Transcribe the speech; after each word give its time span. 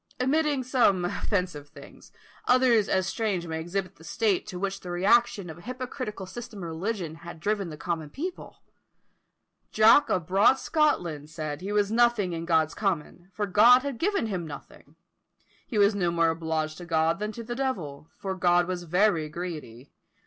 Omitting 0.19 0.63
some 0.63 1.05
offensive 1.05 1.69
things, 1.69 2.11
others 2.47 2.89
as 2.89 3.05
strange 3.05 3.45
may 3.45 3.59
exhibit 3.59 3.97
the 3.97 4.03
state 4.03 4.47
to 4.47 4.57
which 4.57 4.79
the 4.79 4.89
reaction 4.89 5.47
of 5.47 5.57
an 5.57 5.63
hypocritical 5.65 6.25
system 6.25 6.63
of 6.63 6.69
religion 6.69 7.13
had 7.17 7.39
driven 7.39 7.69
the 7.69 7.77
common 7.77 8.09
people. 8.09 8.63
"Jock 9.71 10.09
of 10.09 10.25
broad 10.25 10.55
Scotland" 10.57 11.29
said 11.29 11.61
he 11.61 11.71
was 11.71 11.91
nothing 11.91 12.33
in 12.33 12.45
God's 12.45 12.73
common, 12.73 13.29
for 13.31 13.45
God 13.45 13.83
had 13.83 13.99
given 13.99 14.25
him 14.25 14.47
nothing; 14.47 14.95
he 15.67 15.77
was 15.77 15.93
no 15.93 16.09
more 16.09 16.29
obliged 16.31 16.79
to 16.79 16.85
God 16.87 17.19
than 17.19 17.31
to 17.33 17.43
the 17.43 17.53
devil; 17.55 18.09
for 18.17 18.33
God 18.33 18.65
was 18.67 18.81
very 18.85 19.29
greedy. 19.29 19.91